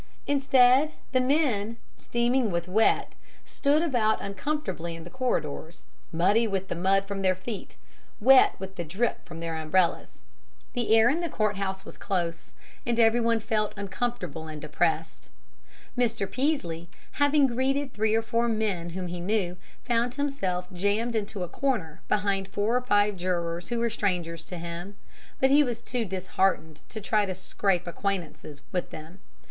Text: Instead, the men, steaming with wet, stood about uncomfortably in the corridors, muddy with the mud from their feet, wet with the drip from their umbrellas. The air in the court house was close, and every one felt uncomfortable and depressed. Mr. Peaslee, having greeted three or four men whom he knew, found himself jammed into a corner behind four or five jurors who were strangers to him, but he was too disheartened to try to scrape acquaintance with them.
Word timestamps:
Instead, 0.25 0.93
the 1.11 1.21
men, 1.21 1.77
steaming 1.95 2.49
with 2.49 2.67
wet, 2.67 3.13
stood 3.45 3.83
about 3.83 4.19
uncomfortably 4.19 4.95
in 4.95 5.03
the 5.03 5.11
corridors, 5.11 5.83
muddy 6.11 6.47
with 6.47 6.69
the 6.69 6.73
mud 6.75 7.05
from 7.07 7.21
their 7.21 7.35
feet, 7.35 7.77
wet 8.19 8.53
with 8.57 8.77
the 8.77 8.83
drip 8.83 9.23
from 9.27 9.39
their 9.41 9.55
umbrellas. 9.55 10.21
The 10.73 10.95
air 10.95 11.07
in 11.07 11.19
the 11.19 11.29
court 11.29 11.57
house 11.57 11.85
was 11.85 11.99
close, 11.99 12.51
and 12.83 12.99
every 12.99 13.19
one 13.21 13.39
felt 13.39 13.75
uncomfortable 13.77 14.47
and 14.47 14.59
depressed. 14.59 15.29
Mr. 15.95 16.27
Peaslee, 16.27 16.89
having 17.21 17.45
greeted 17.45 17.93
three 17.93 18.15
or 18.15 18.23
four 18.23 18.47
men 18.49 18.89
whom 18.97 19.05
he 19.05 19.19
knew, 19.19 19.55
found 19.83 20.15
himself 20.15 20.65
jammed 20.73 21.15
into 21.15 21.43
a 21.43 21.47
corner 21.47 22.01
behind 22.07 22.47
four 22.47 22.75
or 22.75 22.81
five 22.81 23.17
jurors 23.17 23.69
who 23.69 23.77
were 23.77 23.87
strangers 23.91 24.43
to 24.45 24.57
him, 24.57 24.97
but 25.39 25.51
he 25.51 25.63
was 25.63 25.79
too 25.79 26.05
disheartened 26.05 26.81
to 26.89 26.99
try 26.99 27.23
to 27.23 27.35
scrape 27.35 27.85
acquaintance 27.85 28.61
with 28.71 28.89
them. 28.89 29.19